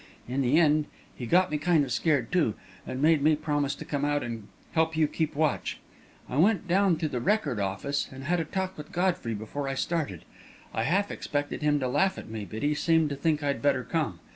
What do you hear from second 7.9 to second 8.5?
and had a